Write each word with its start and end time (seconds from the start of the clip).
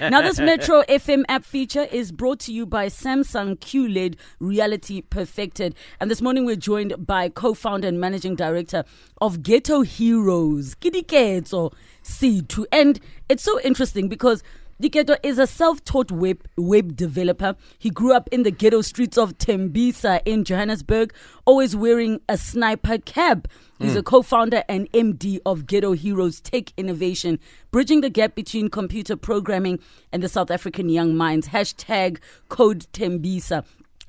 Now, 0.00 0.22
this 0.22 0.38
Metro 0.38 0.84
FM 0.88 1.24
app 1.28 1.44
feature 1.44 1.82
is 1.90 2.12
brought 2.12 2.38
to 2.40 2.52
you 2.52 2.66
by 2.66 2.86
Samsung 2.86 3.58
QLED 3.58 4.14
Reality 4.38 5.02
Perfected. 5.02 5.74
And 5.98 6.08
this 6.08 6.22
morning 6.22 6.44
we're 6.44 6.54
joined 6.54 7.04
by 7.04 7.28
co 7.28 7.52
founder 7.52 7.88
and 7.88 8.00
managing 8.00 8.36
director 8.36 8.84
of 9.20 9.42
Ghetto 9.42 9.80
Heroes, 9.80 10.76
Kidiketo 10.76 11.72
C2. 12.04 12.66
And 12.70 13.00
it's 13.28 13.42
so 13.42 13.60
interesting 13.62 14.08
because 14.08 14.44
Diketso 14.80 15.16
is 15.24 15.40
a 15.40 15.46
self-taught 15.48 16.12
web 16.12 16.46
web 16.56 16.94
developer. 16.94 17.56
He 17.80 17.90
grew 17.90 18.12
up 18.12 18.28
in 18.30 18.44
the 18.44 18.52
ghetto 18.52 18.80
streets 18.82 19.18
of 19.18 19.36
Tembisa 19.36 20.20
in 20.24 20.44
Johannesburg, 20.44 21.12
always 21.46 21.74
wearing 21.74 22.20
a 22.28 22.38
sniper 22.38 22.98
cap. 22.98 23.48
He's 23.80 23.94
mm. 23.94 23.98
a 23.98 24.02
co-founder 24.04 24.62
and 24.68 24.88
MD 24.92 25.40
of 25.44 25.66
Ghetto 25.66 25.92
Heroes 25.94 26.40
Tech 26.40 26.72
Innovation, 26.76 27.40
bridging 27.72 28.02
the 28.02 28.10
gap 28.10 28.36
between 28.36 28.70
computer 28.70 29.16
programming 29.16 29.80
and 30.12 30.22
the 30.22 30.28
South 30.28 30.50
African 30.50 30.88
young 30.88 31.16
minds. 31.16 31.48
Hashtag 31.48 32.18
Code 32.48 32.86
Tembisa. 32.92 33.64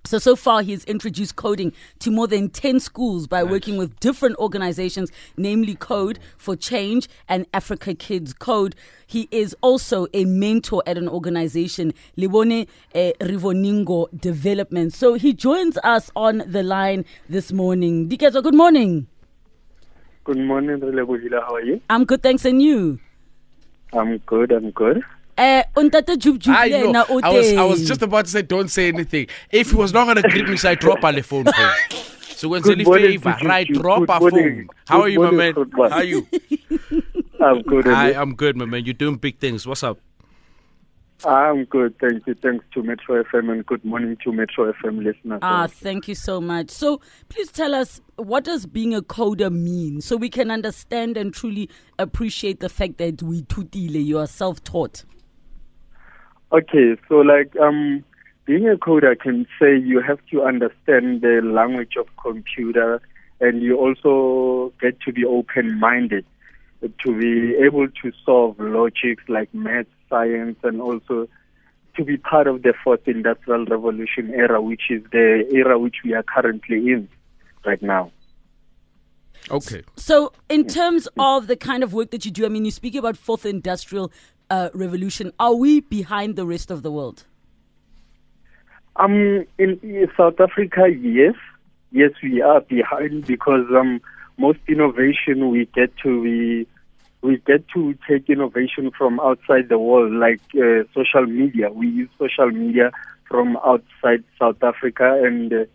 So, 0.06 0.18
so 0.18 0.36
far, 0.36 0.62
he's 0.62 0.84
introduced 0.86 1.36
coding 1.36 1.74
to 2.00 2.12
more 2.12 2.28
than 2.28 2.50
10 2.50 2.80
schools 2.80 3.28
by 3.28 3.42
nice. 3.42 3.52
working 3.52 3.78
with 3.78 4.00
different 4.00 4.38
organizations, 4.38 5.12
namely 5.38 5.76
Code 5.76 6.20
for 6.38 6.56
Change 6.56 7.08
and 7.28 7.46
Africa 7.54 7.94
Kids 7.94 8.34
Code. 8.34 8.76
He 9.06 9.28
is 9.32 9.56
also 9.62 10.08
a 10.14 10.26
mentor 10.26 10.84
at 10.86 10.98
an 10.98 11.10
organization, 11.10 11.94
Libone 12.18 12.68
eh, 12.96 13.12
Rivoningo 13.20 14.08
Development. 14.20 14.94
So, 14.94 15.16
he 15.16 15.34
joins 15.34 15.78
us 15.84 16.10
on 16.16 16.44
the 16.48 16.64
line 16.64 17.06
this 17.28 17.52
morning. 17.52 18.10
Diketso, 18.10 18.42
good 18.42 18.56
morning. 18.56 19.08
Good 20.24 20.38
morning, 20.38 20.80
How 20.80 21.56
are 21.56 21.62
you? 21.62 21.82
I'm 21.90 22.06
good, 22.06 22.22
thanks. 22.22 22.46
And 22.46 22.62
you? 22.62 23.00
I'm 23.94 24.18
good, 24.20 24.52
I'm 24.52 24.72
good. 24.72 25.04
Eh, 25.40 25.64
untate 25.78 26.18
Jub 26.18 26.38
I, 26.48 26.68
know. 26.92 27.06
I 27.24 27.30
was 27.30 27.54
I 27.54 27.64
was 27.64 27.88
just 27.88 28.02
about 28.02 28.26
to 28.26 28.32
say 28.32 28.42
don't 28.42 28.68
say 28.68 28.90
anything. 28.90 29.28
If 29.52 29.70
he 29.72 29.76
was 29.78 29.94
not 29.94 30.06
gonna 30.06 30.22
greet 30.22 30.50
me, 30.50 30.58
so 30.58 30.72
I 30.72 30.76
drop 30.76 31.02
a 31.02 31.24
phone 31.24 31.46
call. 31.46 31.74
So 32.36 32.50
when 32.50 32.62
Good 32.62 32.86
favor, 32.86 33.38
right? 33.46 33.66
Drop 33.68 34.04
a 34.10 34.20
phone. 34.20 34.68
How 34.86 35.02
are 35.02 35.08
you, 35.08 35.22
my 35.22 35.32
man? 35.32 35.54
How 35.78 35.90
are 35.90 36.04
you? 36.04 36.28
I'm 37.40 37.62
good. 37.62 37.88
I, 37.88 38.10
I'm 38.20 38.36
good, 38.36 38.58
my 38.58 38.66
man. 38.66 38.84
You're 38.84 38.94
doing 38.94 39.16
big 39.16 39.40
things. 39.40 39.66
What's 39.66 39.82
up? 39.82 40.00
I'm 41.26 41.66
good, 41.66 41.98
thank 42.00 42.26
you. 42.28 42.34
Thanks 42.34 42.66
to 42.74 42.84
Metro 42.84 43.24
FM 43.24 43.52
and 43.52 43.66
good 43.66 43.84
morning 43.84 44.18
to 44.24 44.32
Metro 44.32 44.72
FM 44.72 45.04
listeners. 45.04 45.40
Ah, 45.42 45.68
thank 45.68 46.08
you 46.08 46.16
so 46.16 46.40
much. 46.40 46.70
So, 46.70 47.02
please 47.28 47.52
tell 47.52 47.76
us 47.76 48.00
what 48.16 48.46
does 48.46 48.66
being 48.66 48.94
a 48.94 49.02
coder 49.02 49.52
mean, 49.52 50.00
so 50.00 50.16
we 50.16 50.30
can 50.30 50.50
understand 50.50 51.18
and 51.18 51.34
truly 51.34 51.70
appreciate 51.98 52.62
the 52.62 52.70
fact 52.70 53.00
that 53.00 53.22
we 53.22 53.42
tutile, 53.44 54.04
you 54.04 54.18
are 54.18 54.28
self-taught. 54.28 55.04
Okay, 56.52 56.96
so 57.08 57.16
like 57.16 57.56
um, 57.58 58.04
being 58.46 58.68
a 58.68 58.76
coder 58.76 59.20
can 59.20 59.46
say 59.60 59.78
you 59.78 60.02
have 60.02 60.20
to 60.32 60.44
understand 60.44 61.22
the 61.22 61.42
language 61.44 61.94
of 61.98 62.08
computer, 62.22 63.02
and 63.40 63.62
you 63.62 63.78
also 63.78 64.74
get 64.82 65.00
to 65.02 65.14
be 65.14 65.24
open-minded 65.26 66.26
to 66.82 67.20
be 67.20 67.56
able 67.56 67.88
to 67.90 68.12
solve 68.26 68.60
logics 68.60 69.24
like 69.28 69.54
math, 69.54 69.86
science, 70.10 70.58
and 70.64 70.82
also 70.82 71.28
to 71.96 72.04
be 72.04 72.18
part 72.18 72.48
of 72.48 72.64
the 72.64 72.74
fourth 72.84 73.08
industrial 73.08 73.66
revolution 73.66 74.34
era, 74.34 74.62
which 74.62 74.84
is 74.90 75.04
the 75.12 75.46
era 75.52 75.78
which 75.78 75.98
we 76.04 76.14
are 76.14 76.24
currently 76.24 76.78
in 76.92 77.10
right 77.66 77.82
now. 77.82 78.12
Okay. 79.52 79.84
So, 79.96 80.32
in 80.48 80.68
terms 80.68 81.08
of 81.18 81.48
the 81.48 81.56
kind 81.56 81.84
of 81.84 81.94
work 81.94 82.12
that 82.12 82.26
you 82.26 82.32
do, 82.32 82.46
I 82.46 82.50
mean, 82.50 82.66
you 82.66 82.72
speak 82.72 82.96
about 82.96 83.18
fourth 83.18 83.46
industrial 83.46 84.12
uh, 84.50 84.70
revolution. 84.74 85.32
Are 85.40 85.56
we 85.56 85.82
behind 85.82 86.36
the 86.36 86.46
rest 86.46 86.72
of 86.72 86.84
the 86.84 86.92
world? 86.92 87.26
Um, 88.96 89.46
in, 89.58 89.80
in 89.82 90.08
South 90.18 90.40
Africa, 90.40 90.88
yes, 90.90 91.36
yes, 91.92 92.12
we 92.22 92.42
are 92.42 92.62
behind 92.62 93.26
because 93.26 93.66
um, 93.76 94.02
most 94.38 94.60
innovation 94.68 95.50
we 95.50 95.66
get 95.74 95.96
to 96.04 96.22
we 96.22 96.68
we 97.22 97.38
get 97.46 97.68
to 97.70 97.98
take 98.08 98.30
innovation 98.30 98.92
from 98.98 99.20
outside 99.20 99.68
the 99.70 99.78
world, 99.78 100.14
like 100.14 100.42
uh, 100.56 100.84
social 100.94 101.26
media. 101.26 101.70
We 101.70 101.88
use 101.88 102.10
social 102.18 102.50
media 102.50 102.92
from 103.28 103.58
outside 103.58 104.24
South 104.40 104.62
Africa, 104.64 105.22
and 105.24 105.52
uh, 105.54 105.66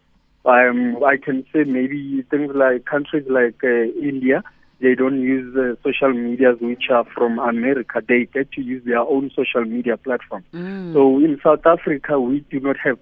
I 0.47 1.17
can 1.23 1.45
say 1.53 1.65
maybe 1.65 2.23
things 2.31 2.53
like 2.55 2.85
countries 2.85 3.27
like 3.29 3.63
uh, 3.63 3.85
India 4.01 4.43
they 4.81 4.95
don't 4.95 5.21
use 5.21 5.57
uh, 5.57 5.75
social 5.83 6.13
medias 6.13 6.59
which 6.61 6.85
are 6.91 7.05
from 7.15 7.39
America. 7.39 8.03
They 8.07 8.27
get 8.33 8.53
to 8.53 8.61
use 8.61 8.85
their 8.85 9.01
own 9.01 9.31
social 9.35 9.65
media 9.65 9.97
platform. 9.97 10.45
Mm. 10.53 10.93
So 10.93 11.19
in 11.19 11.41
South 11.43 11.65
Africa, 11.65 12.21
we 12.21 12.41
do 12.51 12.61
not 12.61 12.77
have 12.85 12.99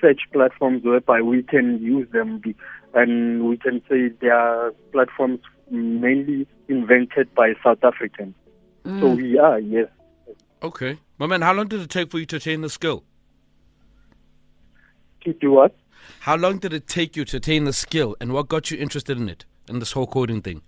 such 0.00 0.22
platforms 0.32 0.84
whereby 0.84 1.20
we 1.22 1.42
can 1.42 1.80
use 1.82 2.08
them, 2.12 2.40
and 2.94 3.48
we 3.48 3.56
can 3.56 3.82
say 3.88 4.10
they 4.20 4.28
are 4.28 4.72
platforms 4.92 5.40
mainly 5.70 6.46
invented 6.68 7.34
by 7.34 7.54
South 7.64 7.82
Africans. 7.82 8.34
Mm. 8.84 9.00
So 9.00 9.14
we 9.14 9.38
are, 9.38 9.58
yes. 9.58 9.88
Okay. 10.62 10.98
My 11.18 11.26
man, 11.26 11.42
how 11.42 11.52
long 11.52 11.68
did 11.68 11.80
it 11.80 11.90
take 11.90 12.10
for 12.10 12.18
you 12.18 12.26
to 12.26 12.36
attain 12.36 12.60
the 12.60 12.70
skill? 12.70 13.02
To 15.24 15.32
do 15.32 15.50
what? 15.50 15.74
How 16.20 16.36
long 16.36 16.58
did 16.58 16.72
it 16.72 16.86
take 16.86 17.16
you 17.16 17.24
to 17.26 17.36
attain 17.38 17.64
the 17.64 17.72
skill, 17.72 18.16
and 18.20 18.32
what 18.32 18.48
got 18.48 18.70
you 18.70 18.78
interested 18.78 19.18
in 19.18 19.28
it, 19.28 19.44
in 19.68 19.80
this 19.80 19.92
whole 19.92 20.06
coding 20.06 20.42
thing? 20.42 20.62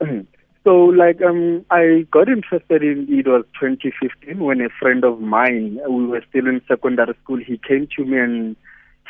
so 0.64 0.84
like 0.84 1.20
um 1.22 1.64
I 1.70 2.06
got 2.10 2.28
interested 2.28 2.82
in 2.82 3.06
it 3.08 3.26
was 3.26 3.44
2015 3.60 4.38
when 4.38 4.60
a 4.60 4.68
friend 4.80 5.04
of 5.04 5.20
mine 5.20 5.80
we 5.88 6.06
were 6.06 6.22
still 6.28 6.46
in 6.46 6.60
secondary 6.68 7.14
school 7.22 7.38
he 7.38 7.58
came 7.66 7.88
to 7.96 8.04
me 8.04 8.18
and 8.18 8.56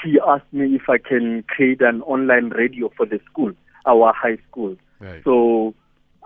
he 0.02 0.18
asked 0.26 0.52
me 0.52 0.76
if 0.76 0.88
I 0.88 0.98
can 0.98 1.44
create 1.48 1.80
an 1.80 2.02
online 2.02 2.50
radio 2.50 2.90
for 2.96 3.06
the 3.06 3.20
school 3.30 3.52
our 3.86 4.12
high 4.12 4.38
school. 4.50 4.76
Right. 5.00 5.22
so 5.24 5.74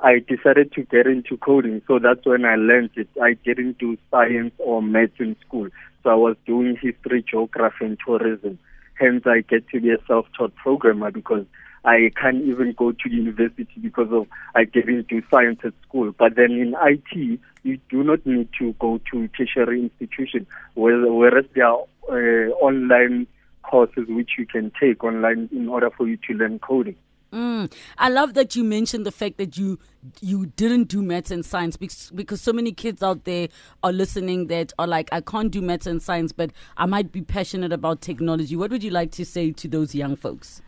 I 0.03 0.19
decided 0.19 0.73
to 0.73 0.83
get 0.83 1.07
into 1.07 1.37
coding. 1.37 1.81
So 1.87 1.99
that's 2.01 2.27
when 2.27 2.45
I 2.45 2.57
learned 2.57 2.91
it. 2.97 3.09
I 3.23 3.35
didn't 3.45 3.79
do 3.79 3.97
science 4.11 4.53
or 4.59 4.83
maths 4.83 5.13
in 5.21 5.37
school. 5.47 5.69
So 6.03 6.11
I 6.11 6.15
was 6.15 6.37
doing 6.45 6.77
history 6.81 7.25
geography 7.29 7.85
and 7.85 7.99
tourism. 8.05 8.59
Hence 8.95 9.23
I 9.27 9.43
get 9.43 9.69
to 9.69 9.81
be 9.81 9.91
a 9.91 9.99
self-taught 10.09 10.55
programmer 10.57 11.13
because 11.13 11.47
I 11.85 12.11
can't 12.21 12.43
even 12.45 12.75
go 12.77 12.93
to 12.93 13.11
university 13.11 13.81
because 13.81 14.09
of 14.13 14.27
I 14.55 14.65
didn't 14.65 15.11
science 15.31 15.61
at 15.65 15.73
school. 15.87 16.13
But 16.17 16.37
then 16.37 16.53
in 16.53 16.75
IT, 16.81 17.41
you 17.65 17.79
do 17.91 18.05
not 18.05 18.25
need 18.25 18.49
to 18.59 18.73
go 18.75 19.01
to 19.11 19.29
tertiary 19.29 19.83
institution, 19.83 20.47
whereas 20.75 21.45
there 21.55 21.67
are 21.67 21.83
uh, 22.09 22.51
online 22.61 23.27
courses 23.63 24.07
which 24.09 24.33
you 24.39 24.47
can 24.47 24.73
take 24.81 25.03
online 25.03 25.49
in 25.53 25.69
order 25.69 25.91
for 25.91 26.07
you 26.07 26.19
to 26.29 26.35
learn 26.35 26.59
coding. 26.59 26.97
Mm. 27.33 27.73
I 27.97 28.11
love 28.11 28.35
that 28.35 28.55
you 28.57 28.63
mentioned 28.63 29.07
the 29.07 29.11
fact 29.11 29.39
that 29.39 29.57
you 29.57 29.79
you 30.21 30.47
didn't 30.47 30.89
do 30.89 31.01
maths 31.01 31.31
and 31.31 31.43
science 31.43 31.79
because 31.79 32.11
because 32.15 32.43
so 32.43 32.53
many 32.53 32.73
kids 32.73 33.03
out 33.03 33.25
there 33.25 33.49
are 33.83 33.93
listening 33.93 34.49
that 34.49 34.75
are 34.79 34.87
like 34.87 35.09
I 35.13 35.23
can't 35.23 35.51
do 35.51 35.63
maths 35.63 35.87
and 35.87 36.03
science 36.03 36.31
but 36.33 36.51
I 36.77 36.85
might 36.85 37.11
be 37.11 37.23
passionate 37.23 37.73
about 37.73 38.03
technology. 38.03 38.55
What 38.55 38.71
would 38.71 38.85
you 38.85 38.91
like 38.91 39.13
to 39.13 39.25
say 39.25 39.51
to 39.51 39.67
those 39.67 39.95
young 39.95 40.15
folks? 40.15 40.61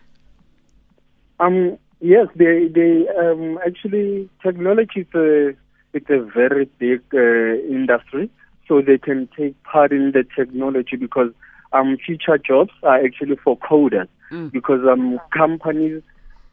Um, 1.40 1.78
yes, 2.00 2.28
they 2.36 2.68
they 2.68 3.06
um, 3.18 3.58
actually 3.66 4.28
technology 4.42 5.00
is 5.00 5.14
a 5.14 5.54
it's 5.92 6.10
a 6.10 6.20
very 6.20 6.68
big 6.78 7.02
uh, 7.12 7.54
industry, 7.72 8.30
so 8.68 8.80
they 8.80 8.98
can 8.98 9.28
take 9.36 9.60
part 9.64 9.92
in 9.92 10.12
the 10.12 10.24
technology 10.36 10.96
because 10.96 11.30
um, 11.72 11.96
future 12.04 12.38
jobs 12.38 12.72
are 12.82 13.04
actually 13.04 13.36
for 13.36 13.58
coders 13.58 14.08
mm. 14.30 14.50
because 14.52 14.80
um, 14.90 15.20
companies 15.36 16.02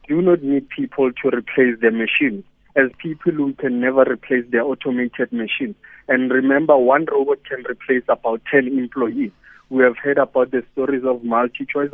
do 0.08 0.20
not 0.20 0.42
need 0.42 0.68
people 0.68 1.12
to 1.12 1.28
replace 1.28 1.80
their 1.80 1.92
machines. 1.92 2.44
As 2.74 2.90
people 2.98 3.32
who 3.32 3.52
can 3.54 3.80
never 3.80 4.02
replace 4.02 4.44
their 4.50 4.62
automated 4.62 5.30
machines. 5.32 5.74
And 6.08 6.30
remember, 6.30 6.76
one 6.76 7.06
robot 7.10 7.38
can 7.44 7.64
replace 7.68 8.04
about 8.08 8.40
10 8.50 8.66
employees. 8.66 9.30
We 9.68 9.82
have 9.84 9.96
heard 9.96 10.18
about 10.18 10.50
the 10.50 10.62
stories 10.72 11.02
of 11.04 11.22
MultiChoice 11.22 11.92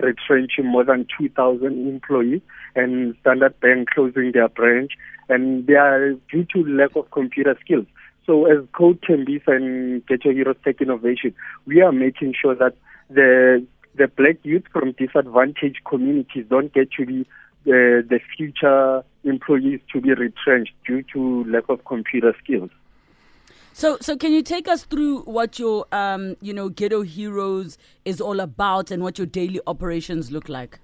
retrenching 0.00 0.66
more 0.66 0.84
than 0.84 1.06
2,000 1.18 1.88
employees 1.88 2.40
and 2.76 3.16
Standard 3.20 3.58
Bank 3.60 3.90
closing 3.90 4.30
their 4.32 4.48
branch, 4.48 4.92
and 5.28 5.66
they 5.66 5.74
are 5.74 6.12
due 6.30 6.46
to 6.54 6.64
lack 6.64 6.94
of 6.94 7.10
computer 7.10 7.56
skills. 7.60 7.86
So 8.26 8.46
as 8.46 8.64
Code 8.72 9.00
Tembisa 9.02 9.48
and 9.48 10.06
Ghetto 10.06 10.30
Heroes 10.30 10.56
Tech 10.64 10.80
Innovation, 10.80 11.34
we 11.66 11.80
are 11.80 11.90
making 11.90 12.34
sure 12.40 12.54
that 12.54 12.74
the 13.08 13.66
the 13.96 14.06
black 14.06 14.36
youth 14.44 14.62
from 14.72 14.92
disadvantaged 14.92 15.80
communities 15.84 16.46
don't 16.48 16.72
get 16.72 16.92
to 16.92 17.06
be 17.06 17.26
the, 17.64 18.04
the 18.08 18.20
future 18.36 19.02
employees 19.24 19.80
to 19.92 20.00
be 20.00 20.12
retrenched 20.14 20.72
due 20.86 21.02
to 21.12 21.44
lack 21.44 21.68
of 21.68 21.84
computer 21.84 22.34
skills. 22.42 22.70
So, 23.72 23.96
so 24.00 24.16
can 24.16 24.32
you 24.32 24.42
take 24.42 24.68
us 24.68 24.84
through 24.84 25.20
what 25.22 25.58
your, 25.58 25.86
um, 25.92 26.36
you 26.40 26.52
know, 26.52 26.68
Ghetto 26.68 27.02
Heroes 27.02 27.78
is 28.04 28.20
all 28.20 28.40
about 28.40 28.90
and 28.90 29.02
what 29.02 29.18
your 29.18 29.26
daily 29.26 29.60
operations 29.66 30.30
look 30.30 30.48
like? 30.48 30.80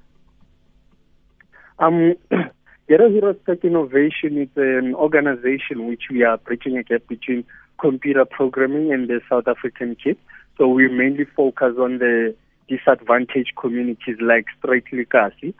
Um, 1.78 2.14
Ghetto 2.88 3.10
Heroes 3.10 3.36
Tech 3.44 3.64
Innovation 3.64 4.40
is 4.40 4.48
an 4.56 4.94
organization 4.94 5.86
which 5.88 6.04
we 6.10 6.22
are 6.22 6.38
bridging 6.38 6.78
a 6.78 6.82
gap 6.82 7.02
between 7.08 7.44
computer 7.80 8.24
programming 8.24 8.92
and 8.92 9.08
the 9.08 9.20
South 9.28 9.48
African 9.48 9.96
kids. 9.96 10.20
So 10.56 10.68
we 10.68 10.88
mainly 10.88 11.24
focus 11.24 11.74
on 11.78 11.98
the 11.98 12.34
disadvantaged 12.68 13.52
communities 13.60 14.16
like 14.20 14.46
Straight 14.58 14.84
Legacy. 14.92 15.54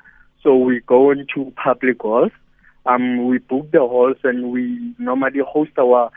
So 0.46 0.54
we 0.54 0.78
go 0.86 1.10
into 1.10 1.52
public 1.56 2.02
halls. 2.02 2.30
Um, 2.86 3.26
we 3.26 3.38
book 3.38 3.68
the 3.72 3.80
halls 3.80 4.18
and 4.22 4.52
we 4.52 4.94
normally 4.96 5.40
host 5.44 5.72
our 5.76 6.12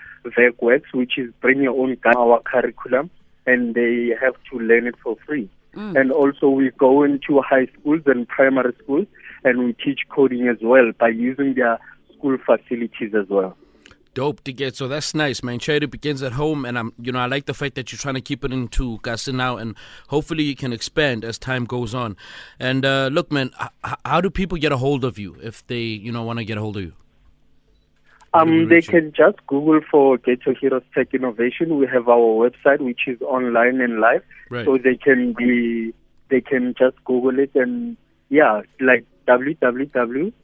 works, 0.62 0.94
which 0.94 1.18
is 1.18 1.34
bring 1.42 1.64
your 1.64 1.76
own 1.76 1.98
gun, 2.04 2.16
our 2.16 2.40
curriculum, 2.44 3.10
and 3.48 3.74
they 3.74 4.12
have 4.22 4.36
to 4.52 4.60
learn 4.60 4.86
it 4.86 4.94
for 5.04 5.18
free. 5.26 5.50
Mm. 5.74 6.00
And 6.00 6.12
also 6.12 6.48
we 6.48 6.70
go 6.78 7.02
into 7.02 7.42
high 7.42 7.66
schools 7.80 8.02
and 8.06 8.28
primary 8.28 8.76
schools 8.84 9.08
and 9.44 9.66
we 9.66 9.74
teach 9.74 10.02
coding 10.10 10.48
as 10.48 10.58
well 10.62 10.92
by 11.00 11.10
using 11.10 11.56
their 11.56 11.80
school 12.16 12.38
facilities 12.46 13.16
as 13.20 13.28
well. 13.30 13.58
Dope 14.14 14.44
to 14.44 14.54
get. 14.54 14.76
So 14.76 14.88
that's 14.88 15.14
nice, 15.14 15.44
man. 15.44 15.60
Charity 15.60 15.86
begins 15.86 16.24
at 16.24 16.34
home, 16.34 16.66
and 16.66 16.78
I'm, 16.78 16.94
you 17.00 17.12
know, 17.12 17.20
I 17.20 17.26
like 17.28 17.46
the 17.46 17.54
fact 17.54 17.76
that 17.76 17.92
you're 17.92 18.00
trying 18.00 18.16
to 18.16 18.22
keep 18.22 18.44
it 18.44 18.52
into 18.52 19.00
Gasa 19.00 19.34
now, 19.34 19.58
and 19.58 19.76
hopefully 20.08 20.44
you 20.44 20.56
can 20.56 20.74
expand 20.74 21.24
as 21.24 21.38
time 21.38 21.66
goes 21.66 21.94
on. 21.94 22.18
And 22.60 22.86
uh, 22.86 23.10
look, 23.12 23.32
man, 23.32 23.52
h- 23.62 23.96
how 24.06 24.22
do 24.22 24.30
people 24.30 24.58
get 24.58 24.72
a 24.72 24.78
hold 24.78 25.04
of 25.04 25.20
you 25.20 25.38
if 25.42 25.66
they, 25.68 25.82
you 25.82 26.12
know, 26.12 26.24
want 26.24 26.40
to 26.40 26.46
get 26.46 26.58
a 26.58 26.62
hold 26.62 26.78
of 26.78 26.84
you? 26.84 26.94
Um, 28.34 28.70
they 28.70 28.82
can 28.82 29.12
just 29.12 29.38
Google 29.48 29.82
for 29.90 30.18
Ghetto 30.18 30.54
Heroes 30.54 30.84
Tech 30.94 31.14
Innovation. 31.16 31.78
We 31.78 31.88
have 31.88 32.08
our 32.08 32.50
website, 32.50 32.80
which 32.80 33.08
is 33.08 33.20
online 33.24 33.82
and 33.82 34.00
live, 34.00 34.24
right. 34.52 34.66
so 34.66 34.78
they 34.78 34.96
can 34.96 35.34
be, 35.34 35.94
they 36.30 36.42
can 36.42 36.76
just 36.78 37.04
Google 37.06 37.40
it 37.40 37.50
and 37.56 37.98
yeah, 38.30 38.62
like 38.80 39.06
www.ghti.co.za. 39.28 40.36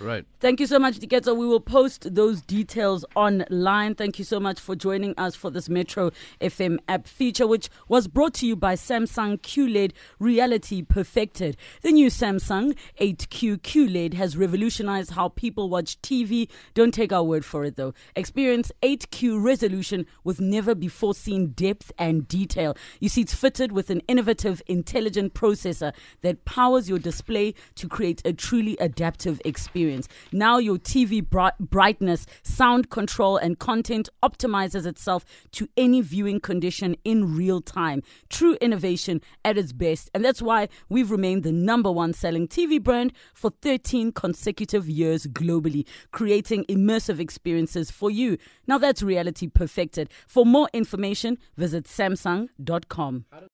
Right. 0.00 0.24
Thank 0.42 0.58
you 0.58 0.66
so 0.66 0.80
much, 0.80 0.98
Diketso. 0.98 1.36
We 1.36 1.46
will 1.46 1.60
post 1.60 2.16
those 2.16 2.42
details 2.42 3.04
online. 3.14 3.94
Thank 3.94 4.18
you 4.18 4.24
so 4.24 4.40
much 4.40 4.58
for 4.58 4.74
joining 4.74 5.14
us 5.16 5.36
for 5.36 5.52
this 5.52 5.68
Metro 5.68 6.10
FM 6.40 6.78
app 6.88 7.06
feature, 7.06 7.46
which 7.46 7.70
was 7.86 8.08
brought 8.08 8.34
to 8.34 8.46
you 8.48 8.56
by 8.56 8.74
Samsung 8.74 9.40
QLED 9.40 9.92
Reality 10.18 10.82
Perfected. 10.82 11.56
The 11.82 11.92
new 11.92 12.08
Samsung 12.08 12.76
8K 13.00 13.58
QLED 13.58 14.14
has 14.14 14.36
revolutionized 14.36 15.12
how 15.12 15.28
people 15.28 15.70
watch 15.70 16.02
TV. 16.02 16.48
Don't 16.74 16.92
take 16.92 17.12
our 17.12 17.22
word 17.22 17.44
for 17.44 17.64
it, 17.64 17.76
though. 17.76 17.94
Experience 18.16 18.72
8K 18.82 19.40
resolution 19.40 20.06
with 20.24 20.40
never 20.40 20.74
before 20.74 21.14
seen 21.14 21.52
depth 21.52 21.92
and 22.00 22.26
detail. 22.26 22.76
You 22.98 23.08
see, 23.08 23.20
it's 23.20 23.32
fitted 23.32 23.70
with 23.70 23.90
an 23.90 24.00
innovative, 24.08 24.60
intelligent 24.66 25.34
processor 25.34 25.92
that 26.22 26.44
powers 26.44 26.88
your 26.88 26.98
display 26.98 27.54
to 27.76 27.88
create 27.88 28.22
a 28.24 28.32
truly 28.32 28.76
adaptive 28.80 29.40
experience. 29.44 30.08
Now 30.32 30.58
your 30.58 30.78
TV 30.78 31.24
brightness, 31.60 32.26
sound 32.42 32.90
control, 32.90 33.36
and 33.36 33.58
content 33.58 34.08
optimizes 34.22 34.86
itself 34.86 35.24
to 35.52 35.68
any 35.76 36.00
viewing 36.00 36.40
condition 36.40 36.96
in 37.04 37.36
real 37.36 37.60
time. 37.60 38.02
True 38.28 38.56
innovation 38.60 39.20
at 39.44 39.58
its 39.58 39.72
best. 39.72 40.10
And 40.14 40.24
that's 40.24 40.40
why 40.40 40.68
we've 40.88 41.10
remained 41.10 41.42
the 41.42 41.52
number 41.52 41.90
one 41.90 42.12
selling 42.12 42.48
TV 42.48 42.82
brand 42.82 43.12
for 43.34 43.50
13 43.62 44.12
consecutive 44.12 44.88
years 44.88 45.26
globally, 45.26 45.86
creating 46.10 46.64
immersive 46.64 47.20
experiences 47.20 47.90
for 47.90 48.10
you. 48.10 48.38
Now 48.66 48.78
that's 48.78 49.02
reality 49.02 49.48
perfected. 49.48 50.08
For 50.26 50.46
more 50.46 50.68
information, 50.72 51.38
visit 51.56 51.84
Samsung.com. 51.84 53.26